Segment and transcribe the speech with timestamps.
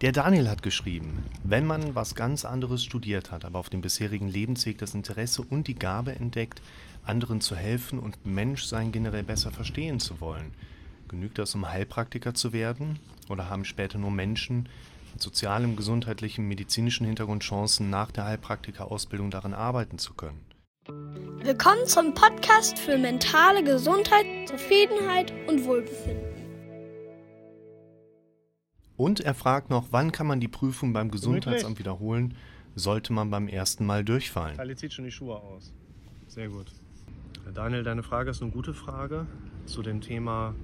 [0.00, 4.28] Der Daniel hat geschrieben, wenn man was ganz anderes studiert hat, aber auf dem bisherigen
[4.28, 6.62] Lebensweg das Interesse und die Gabe entdeckt,
[7.04, 10.54] anderen zu helfen und Menschsein generell besser verstehen zu wollen,
[11.06, 12.98] genügt das, um Heilpraktiker zu werden?
[13.28, 14.70] Oder haben später nur Menschen
[15.12, 20.40] mit sozialem, gesundheitlichem, medizinischen Hintergrund Chancen, nach der Heilpraktikerausbildung darin arbeiten zu können?
[21.42, 26.29] Willkommen zum Podcast für mentale Gesundheit, Zufriedenheit und Wohlbefinden.
[29.00, 32.34] Und er fragt noch, wann kann man die Prüfung beim Gesundheitsamt wiederholen?
[32.74, 34.58] Sollte man beim ersten Mal durchfallen?
[34.58, 35.72] Kali zieht schon die Schuhe aus.
[36.26, 36.70] Sehr gut.
[37.54, 39.26] Daniel, deine Frage ist eine gute Frage
[39.64, 40.54] zu dem Thema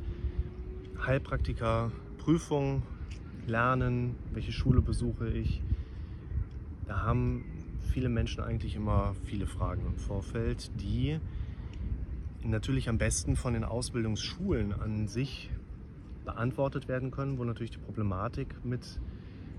[1.07, 2.83] Heilpraktiker, Prüfung,
[3.47, 5.63] Lernen, welche Schule besuche ich.
[6.87, 7.43] Da haben
[7.91, 11.21] viele Menschen eigentlich immer viele Fragen im Vorfeld, die
[12.45, 15.49] natürlich am besten von den Ausbildungsschulen an sich
[16.27, 19.01] beantwortet werden können, wo natürlich die Problematik mit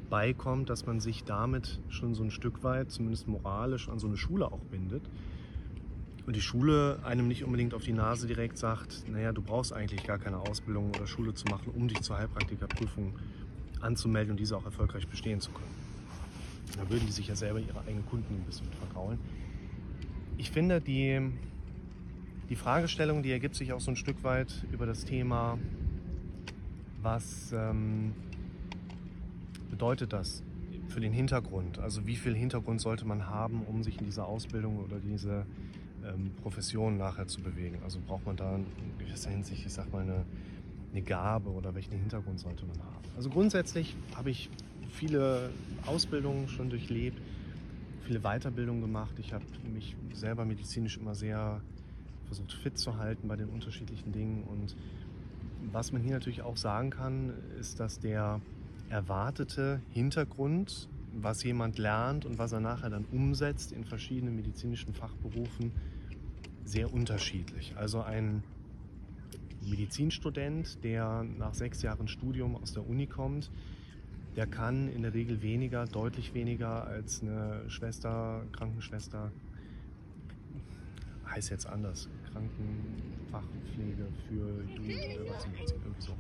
[0.10, 4.18] beikommt, dass man sich damit schon so ein Stück weit, zumindest moralisch, an so eine
[4.18, 5.04] Schule auch bindet.
[6.26, 10.06] Und die Schule einem nicht unbedingt auf die Nase direkt sagt, naja, du brauchst eigentlich
[10.06, 13.14] gar keine Ausbildung oder Schule zu machen, um dich zur Heilpraktikerprüfung
[13.80, 15.88] anzumelden und diese auch erfolgreich bestehen zu können.
[16.76, 19.20] Da würden die sich ja selber ihre eigenen Kunden ein bisschen vergraulen.
[20.38, 21.32] Ich finde, die,
[22.50, 25.58] die Fragestellung, die ergibt sich auch so ein Stück weit über das Thema
[27.08, 28.12] was ähm,
[29.70, 30.44] bedeutet das
[30.90, 31.80] für den Hintergrund?
[31.80, 35.46] Also wie viel Hintergrund sollte man haben, um sich in dieser Ausbildung oder diese
[36.06, 37.80] ähm, Profession nachher zu bewegen?
[37.82, 38.66] Also braucht man da in
[39.00, 40.26] gewisser Hinsicht, ich sag mal, eine,
[40.92, 43.06] eine Gabe oder welchen Hintergrund sollte man haben?
[43.16, 44.50] Also grundsätzlich habe ich
[44.90, 45.50] viele
[45.86, 47.22] Ausbildungen schon durchlebt,
[48.02, 49.16] viele Weiterbildungen gemacht.
[49.20, 51.62] Ich habe mich selber medizinisch immer sehr
[52.26, 54.76] versucht fit zu halten bei den unterschiedlichen Dingen und
[55.72, 58.42] was man hier natürlich auch sagen kann, ist, dass der
[58.90, 65.72] erwartete Hintergrund, was jemand lernt und was er nachher dann umsetzt in verschiedenen medizinischen Fachberufen,
[66.64, 67.76] sehr unterschiedlich.
[67.78, 68.44] Also ein
[69.66, 73.52] Medizinstudent, der nach sechs Jahren Studium aus der Uni kommt,
[74.36, 79.32] der kann in der Regel weniger, deutlich weniger als eine Schwester, Krankenschwester,
[81.28, 82.08] heißt jetzt anders,
[83.30, 86.14] Krankenfachpflege für Jugend oder was irgendwie so.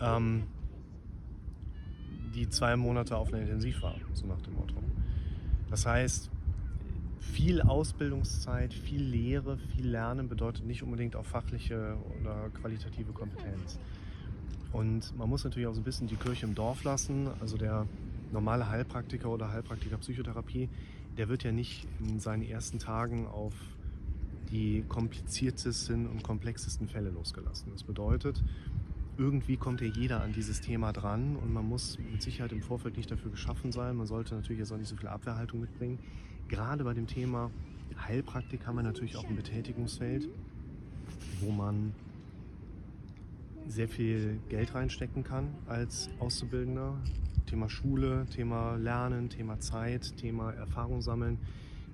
[0.00, 0.44] Ähm,
[2.34, 4.74] die zwei Monate auf einer Intensiv war, so nach dem Motto.
[5.68, 6.30] Das heißt,
[7.20, 13.78] viel Ausbildungszeit, viel Lehre, viel Lernen bedeutet nicht unbedingt auch fachliche oder qualitative Kompetenz.
[14.72, 17.28] Und man muss natürlich auch so ein bisschen die Kirche im Dorf lassen.
[17.40, 17.86] Also der
[18.32, 20.68] normale Heilpraktiker oder Heilpraktiker Psychotherapie,
[21.18, 23.52] der wird ja nicht in seinen ersten Tagen auf
[24.50, 27.70] die kompliziertesten und komplexesten Fälle losgelassen.
[27.72, 28.42] Das bedeutet,
[29.16, 32.96] irgendwie kommt ja jeder an dieses Thema dran und man muss mit Sicherheit im Vorfeld
[32.96, 33.96] nicht dafür geschaffen sein.
[33.96, 35.98] Man sollte natürlich jetzt auch nicht so viel Abwehrhaltung mitbringen.
[36.48, 37.50] Gerade bei dem Thema
[38.06, 40.28] Heilpraktik haben wir natürlich auch ein Betätigungsfeld,
[41.40, 41.92] wo man
[43.68, 46.96] sehr viel Geld reinstecken kann als Auszubildender.
[47.46, 51.38] Thema Schule, Thema Lernen, Thema Zeit, Thema Erfahrung sammeln,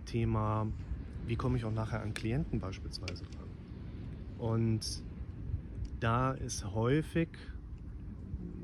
[0.05, 0.67] Thema
[1.27, 3.49] wie komme ich auch nachher an Klienten beispielsweise dran.
[4.39, 5.03] Und
[6.01, 7.29] da ist häufig,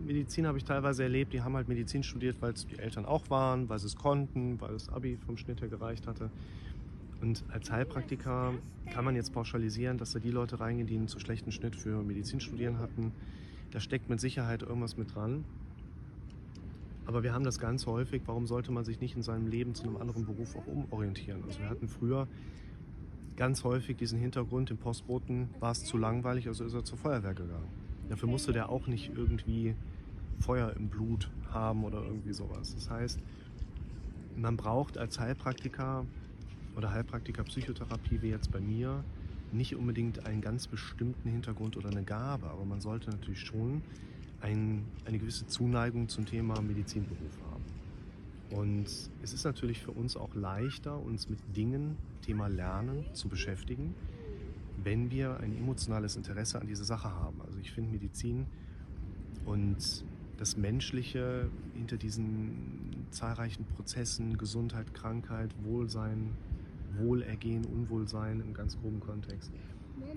[0.04, 3.30] Medizin habe ich teilweise erlebt, die haben halt Medizin studiert, weil es die Eltern auch
[3.30, 6.30] waren, weil sie es konnten, weil das Abi vom Schnitt her gereicht hatte.
[7.20, 8.52] Und als Heilpraktiker
[8.92, 12.02] kann man jetzt pauschalisieren, dass da die Leute reingehen, die einen zu schlechten Schnitt für
[12.02, 13.12] Medizin studieren hatten.
[13.70, 15.44] Da steckt mit Sicherheit irgendwas mit dran.
[17.06, 18.22] Aber wir haben das ganz häufig.
[18.26, 21.42] Warum sollte man sich nicht in seinem Leben zu einem anderen Beruf auch umorientieren?
[21.44, 22.28] Also wir hatten früher
[23.36, 27.34] ganz häufig diesen Hintergrund, dem Postboten war es zu langweilig, also ist er zur Feuerwehr
[27.34, 27.68] gegangen.
[28.08, 29.74] Dafür musste der auch nicht irgendwie
[30.38, 32.74] Feuer im Blut haben oder irgendwie sowas.
[32.74, 33.20] Das heißt,
[34.36, 36.04] man braucht als Heilpraktiker
[36.76, 39.04] oder Heilpraktiker Psychotherapie wie jetzt bei mir
[39.52, 43.82] nicht unbedingt einen ganz bestimmten Hintergrund oder eine Gabe, aber man sollte natürlich schon
[44.42, 47.62] ein, eine gewisse Zuneigung zum Thema Medizinberuf haben.
[48.50, 48.86] Und
[49.22, 53.94] es ist natürlich für uns auch leichter, uns mit Dingen, Thema Lernen zu beschäftigen,
[54.82, 57.40] wenn wir ein emotionales Interesse an diese Sache haben.
[57.46, 58.46] Also ich finde Medizin
[59.44, 60.04] und
[60.36, 66.30] das Menschliche hinter diesen zahlreichen Prozessen, Gesundheit, Krankheit, Wohlsein,
[66.98, 69.52] Wohlergehen, Unwohlsein im ganz groben Kontext,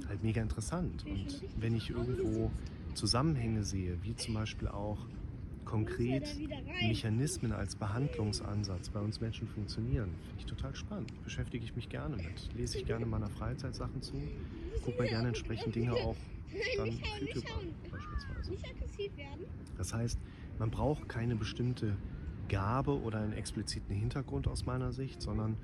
[0.07, 1.05] halt mega interessant.
[1.05, 2.51] Und wenn ich irgendwo
[2.95, 5.07] Zusammenhänge sehe, wie zum Beispiel auch
[5.65, 6.35] konkret
[6.87, 11.23] Mechanismen als Behandlungsansatz bei uns Menschen funktionieren, finde ich total spannend.
[11.23, 12.53] Beschäftige ich mich gerne mit.
[12.55, 14.13] Lese ich gerne in meiner Freizeit Sachen zu,
[14.83, 16.15] gucke mir gerne entsprechend Dinge auch
[16.77, 18.53] dann auf YouTube an, beispielsweise.
[19.77, 20.19] Das heißt,
[20.59, 21.97] man braucht keine bestimmte
[22.49, 25.57] Gabe oder einen expliziten Hintergrund aus meiner Sicht, sondern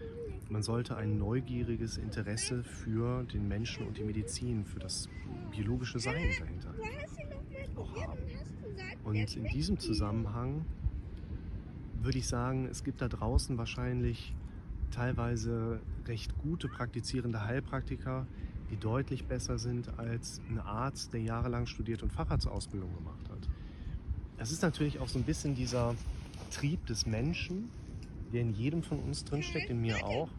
[0.49, 5.07] man sollte ein neugieriges Interesse für den Menschen und die Medizin, für das
[5.51, 6.73] biologische Sein dahinter
[7.77, 8.19] auch haben.
[9.03, 10.65] Und in diesem Zusammenhang
[12.01, 14.33] würde ich sagen, es gibt da draußen wahrscheinlich
[14.91, 18.27] teilweise recht gute praktizierende Heilpraktiker,
[18.69, 23.49] die deutlich besser sind als ein Arzt, der jahrelang studiert und Facharztausbildung gemacht hat.
[24.37, 25.95] Es ist natürlich auch so ein bisschen dieser
[26.51, 27.69] Trieb des Menschen,
[28.31, 30.29] der in jedem von uns drinsteckt, in mir auch.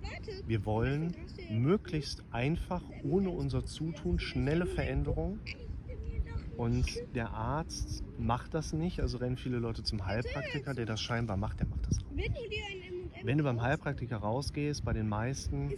[0.46, 1.14] Wir wollen
[1.50, 5.40] möglichst einfach, ohne unser Zutun, schnelle Veränderungen.
[6.56, 11.36] Und der Arzt macht das nicht, also rennen viele Leute zum Heilpraktiker, der das scheinbar
[11.36, 12.12] macht, der macht das auch.
[13.24, 15.72] Wenn du beim Heilpraktiker rausgehst, bei den meisten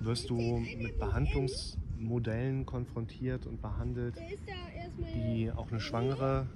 [0.00, 4.16] wirst du mit Behandlungsmodellen konfrontiert und behandelt,
[4.98, 6.46] die auch eine Schwangere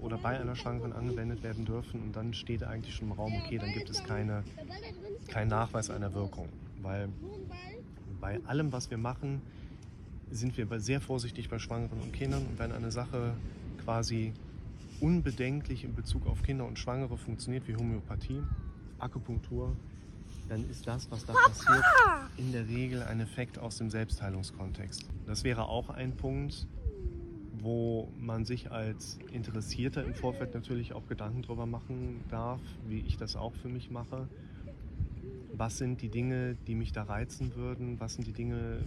[0.00, 2.02] oder bei einer Schwangeren angewendet werden dürfen.
[2.02, 4.42] Und dann steht eigentlich schon im Raum, okay, dann gibt es keine,
[5.28, 6.48] keinen Nachweis einer Wirkung.
[6.80, 7.08] Weil
[8.20, 9.42] bei allem, was wir machen,
[10.30, 12.46] sind wir sehr vorsichtig bei Schwangeren und Kindern.
[12.46, 13.34] Und wenn eine Sache
[13.84, 14.32] quasi
[15.00, 18.42] unbedenklich in Bezug auf Kinder und Schwangere funktioniert, wie Homöopathie,
[18.98, 19.76] Akupunktur,
[20.48, 21.84] dann ist das, was da passiert,
[22.36, 25.06] in der Regel ein Effekt aus dem Selbstheilungskontext.
[25.26, 26.66] Das wäre auch ein Punkt,
[27.62, 33.16] wo man sich als Interessierter im Vorfeld natürlich auch Gedanken darüber machen darf, wie ich
[33.16, 34.28] das auch für mich mache.
[35.54, 38.00] Was sind die Dinge, die mich da reizen würden?
[38.00, 38.80] Was sind die Dinge,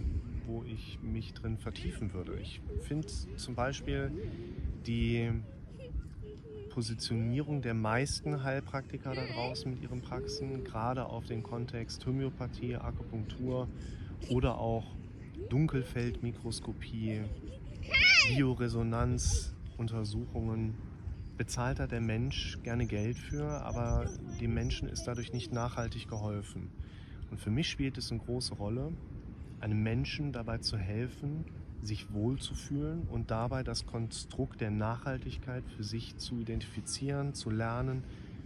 [0.46, 2.38] wo ich mich drin vertiefen würde?
[2.40, 4.10] Ich finde zum Beispiel
[4.86, 5.30] die
[6.70, 13.66] Positionierung der meisten Heilpraktiker da draußen mit ihren Praxen, gerade auf den Kontext Homöopathie, Akupunktur
[14.28, 14.84] oder auch
[15.48, 17.22] Dunkelfeldmikroskopie,
[18.28, 20.74] Bioresonanzuntersuchungen
[21.36, 24.08] bezahlt da der Mensch gerne Geld für, aber
[24.40, 26.70] dem Menschen ist dadurch nicht nachhaltig geholfen.
[27.30, 28.92] Und für mich spielt es eine große Rolle,
[29.60, 31.44] einem Menschen dabei zu helfen,
[31.82, 38.02] sich wohlzufühlen und dabei das Konstrukt der Nachhaltigkeit für sich zu identifizieren, zu lernen,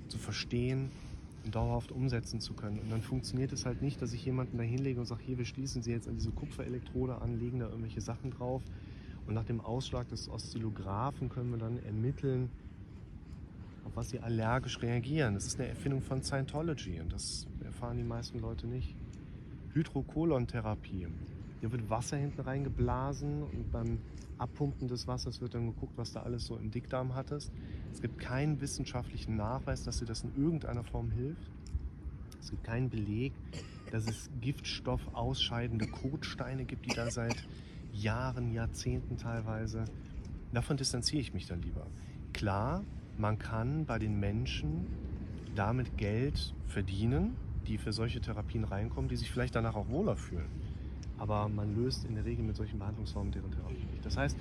[0.09, 0.91] zu verstehen
[1.45, 2.81] und dauerhaft umsetzen zu können.
[2.81, 5.47] Und dann funktioniert es halt nicht, dass ich jemanden da hinlege und sage, hier, wir
[5.47, 8.63] schließen Sie jetzt an diese Kupferelektrode an, legen da irgendwelche Sachen drauf.
[9.31, 12.51] Und nach dem Ausschlag des Oszillographen können wir dann ermitteln,
[13.85, 15.35] auf was sie allergisch reagieren.
[15.35, 18.97] Das ist eine Erfindung von Scientology und das erfahren die meisten Leute nicht.
[19.73, 21.07] Hydrokolontherapie.
[21.61, 24.01] Hier wird Wasser hinten reingeblasen und beim
[24.39, 27.53] Abpumpen des Wassers wird dann geguckt, was da alles so im Dickdarm hattest.
[27.93, 31.53] Es gibt keinen wissenschaftlichen Nachweis, dass dir das in irgendeiner Form hilft.
[32.41, 33.33] Es gibt keinen Beleg,
[33.93, 37.47] dass es Giftstoff ausscheidende Kotsteine gibt, die da seit
[37.93, 39.85] Jahren, Jahrzehnten teilweise.
[40.53, 41.87] Davon distanziere ich mich dann lieber.
[42.33, 42.85] Klar,
[43.19, 44.87] man kann bei den Menschen
[45.55, 50.49] damit Geld verdienen, die für solche Therapien reinkommen, die sich vielleicht danach auch wohler fühlen
[51.21, 54.05] aber man löst in der Regel mit solchen Behandlungsformen deren Therapie nicht.
[54.05, 54.37] Das heißt,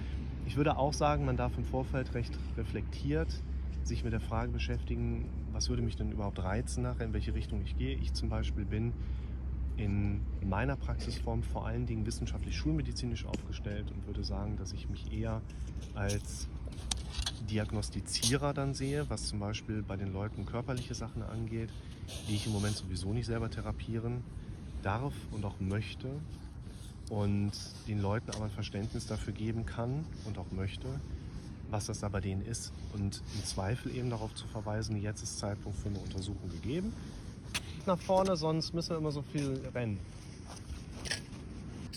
[0.46, 3.28] ich würde auch sagen, man darf im Vorfeld recht reflektiert
[3.84, 7.62] sich mit der Frage beschäftigen, was würde mich denn überhaupt reizen nachher, in welche Richtung
[7.64, 7.96] ich gehe.
[7.98, 8.94] Ich zum Beispiel bin
[9.80, 15.12] in meiner Praxisform vor allen Dingen wissenschaftlich schulmedizinisch aufgestellt und würde sagen, dass ich mich
[15.14, 15.42] eher
[15.96, 16.48] als
[17.50, 21.70] Diagnostizierer dann sehe, was zum Beispiel bei den Leuten körperliche Sachen angeht,
[22.28, 24.24] die ich im Moment sowieso nicht selber therapieren
[24.84, 26.10] darf und auch möchte,
[27.10, 27.52] und
[27.88, 30.88] den Leuten aber ein Verständnis dafür geben kann und auch möchte,
[31.72, 35.40] was das da bei denen ist und im Zweifel eben darauf zu verweisen, jetzt ist
[35.40, 36.94] Zeitpunkt für eine Untersuchung gegeben.
[37.90, 39.98] Nach vorne, sonst müssen wir immer so viel rennen.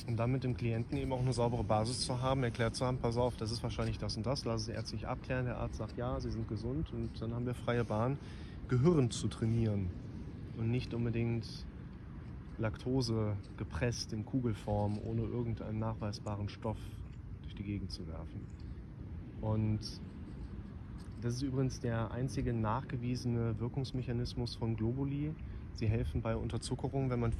[0.09, 2.97] Und dann mit dem Klienten eben auch eine saubere Basis zu haben, erklärt zu haben,
[2.97, 5.45] pass auf, das ist wahrscheinlich das und das, lass es ärztlich abklären.
[5.45, 8.17] Der Arzt sagt, ja, Sie sind gesund und dann haben wir freie Bahn,
[8.69, 9.91] Gehirn zu trainieren
[10.57, 11.47] und nicht unbedingt
[12.57, 16.79] Laktose gepresst in Kugelform, ohne irgendeinen nachweisbaren Stoff
[17.43, 18.47] durch die Gegend zu werfen.
[19.43, 19.81] Und
[21.21, 25.35] das ist übrigens der einzige nachgewiesene Wirkungsmechanismus von Globuli.
[25.75, 27.33] Sie helfen bei Unterzuckerung, wenn man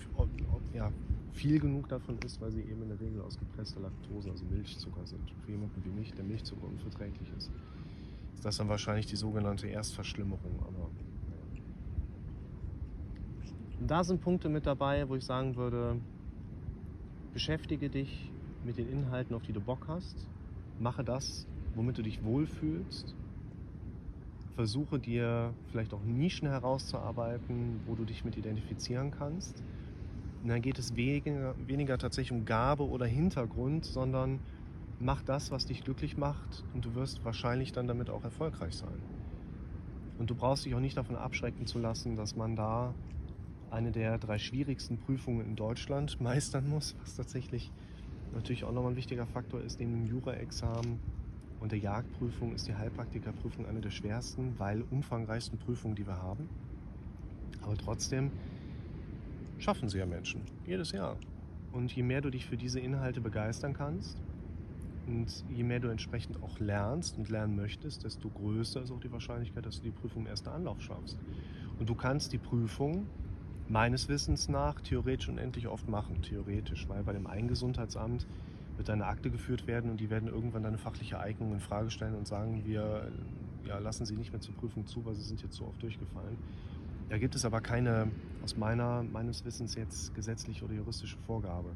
[0.73, 0.91] ja,
[1.33, 5.07] viel genug davon isst, weil sie eben in der Regel aus gepresster Laktose, also Milchzucker
[5.07, 5.31] sind.
[5.45, 7.51] Für jemanden wie mich, der Milchzucker unverträglich ist,
[8.35, 10.59] ist das dann wahrscheinlich die sogenannte Erstverschlimmerung.
[10.61, 10.91] Aber
[13.83, 16.01] und da sind Punkte mit dabei, wo ich sagen würde,
[17.33, 18.31] beschäftige dich
[18.65, 20.29] mit den Inhalten, auf die du Bock hast.
[20.79, 23.17] Mache das, womit du dich wohlfühlst.
[24.55, 29.63] Versuche dir vielleicht auch Nischen herauszuarbeiten, wo du dich mit identifizieren kannst.
[30.43, 34.41] Und dann geht es weniger, weniger tatsächlich um Gabe oder Hintergrund, sondern
[34.99, 39.01] mach das, was dich glücklich macht und du wirst wahrscheinlich dann damit auch erfolgreich sein.
[40.19, 42.95] Und du brauchst dich auch nicht davon abschrecken zu lassen, dass man da
[43.71, 47.73] eine der drei schwierigsten Prüfungen in Deutschland meistern muss, was tatsächlich
[48.35, 49.81] natürlich auch nochmal ein wichtiger Faktor ist.
[49.81, 51.01] Neben dem Jura-Examen
[51.62, 56.49] und der Jagdprüfung ist die Heilpraktikerprüfung eine der schwersten, weil umfangreichsten Prüfungen, die wir haben.
[57.62, 58.33] Aber trotzdem
[59.59, 61.16] schaffen sie ja Menschen, jedes Jahr.
[61.71, 64.21] Und je mehr du dich für diese Inhalte begeistern kannst
[65.07, 69.12] und je mehr du entsprechend auch lernst und lernen möchtest, desto größer ist auch die
[69.12, 71.16] Wahrscheinlichkeit, dass du die Prüfung im ersten Anlauf schaffst.
[71.78, 73.07] Und du kannst die Prüfung
[73.69, 76.23] meines Wissens nach theoretisch unendlich oft machen.
[76.23, 78.26] Theoretisch, weil bei dem Eingesundheitsamt
[78.76, 82.14] wird deine Akte geführt werden und die werden irgendwann deine fachliche Eignung in Frage stellen
[82.14, 83.11] und sagen, wir
[83.67, 86.37] ja, lassen sie nicht mehr zur Prüfung zu, weil sie sind jetzt so oft durchgefallen.
[87.09, 88.11] Da gibt es aber keine,
[88.43, 91.71] aus meiner, meines Wissens jetzt gesetzliche oder juristische Vorgabe.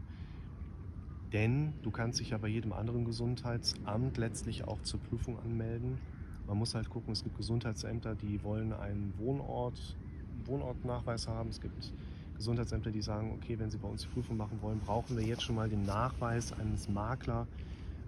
[1.33, 5.99] Denn du kannst dich ja bei jedem anderen Gesundheitsamt letztlich auch zur Prüfung anmelden.
[6.47, 9.97] Man muss halt gucken, es gibt Gesundheitsämter, die wollen einen Wohnort,
[10.45, 11.51] Wohnortnachweis haben.
[11.51, 11.93] Es gibt
[12.37, 15.43] Gesundheitsämter, die sagen, okay, wenn Sie bei uns die Prüfung machen wollen, brauchen wir jetzt
[15.43, 17.47] schon mal den Nachweis eines Makler,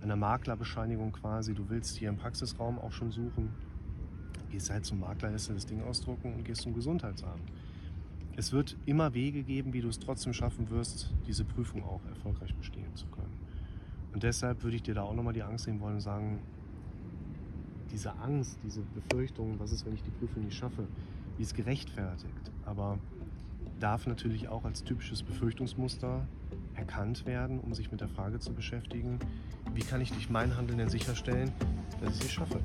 [0.03, 1.55] einer Maklerbescheinigung quasi.
[1.55, 3.51] Du willst hier im Praxisraum auch schon suchen.
[4.51, 7.43] Gehst halt zum Makler, lässt dir das Ding ausdrucken und gehst zum Gesundheitsamt.
[8.37, 12.55] Es wird immer Wege geben, wie du es trotzdem schaffen wirst, diese Prüfung auch erfolgreich
[12.55, 13.37] bestehen zu können.
[14.13, 16.39] Und deshalb würde ich dir da auch nochmal die Angst nehmen wollen und sagen,
[17.91, 20.87] diese Angst, diese Befürchtung, was ist, wenn ich die Prüfung nicht schaffe,
[21.39, 22.53] die ist gerechtfertigt.
[22.65, 22.99] Aber
[23.79, 26.27] darf natürlich auch als typisches Befürchtungsmuster
[26.75, 29.19] erkannt werden, um sich mit der Frage zu beschäftigen,
[29.75, 31.53] wie kann ich durch mein Handeln denn sicherstellen,
[32.01, 32.61] dass ich sie schaffe.